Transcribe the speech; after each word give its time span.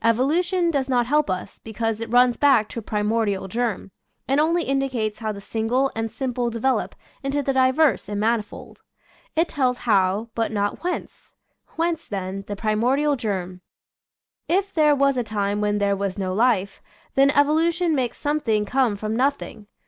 Evolution 0.00 0.70
does 0.70 0.88
not 0.88 1.06
help 1.06 1.28
us, 1.28 1.58
be 1.58 1.72
cause 1.72 2.00
it 2.00 2.08
runs 2.08 2.36
back 2.36 2.68
to 2.68 2.78
a 2.78 2.82
primordial 2.82 3.48
germ, 3.48 3.90
and 4.28 4.38
only 4.38 4.62
indicates 4.62 5.18
how 5.18 5.32
the 5.32 5.40
single 5.40 5.90
and 5.96 6.08
simple 6.12 6.50
de 6.50 6.60
velop 6.60 6.92
into 7.24 7.42
the 7.42 7.52
diverse 7.52 8.08
and 8.08 8.20
manifold. 8.20 8.82
It 9.34 9.48
tells 9.48 9.78
How, 9.78 10.28
but 10.36 10.52
not 10.52 10.84
Whence. 10.84 11.32
Whence, 11.74 12.06
then, 12.06 12.44
the 12.46 12.54
primordial 12.54 13.16
germ? 13.16 13.60
If 14.46 14.72
there 14.72 14.94
was 14.94 15.16
a 15.16 15.24
time 15.24 15.60
when 15.60 15.78
there 15.78 15.96
was 15.96 16.16
no 16.16 16.32
life, 16.32 16.80
then 17.16 17.32
evolution 17.32 17.92
makes 17.92 18.18
some 18.18 18.38
thing 18.38 18.64
come 18.64 18.94
from 18.94 19.16
nothing. 19.16 19.66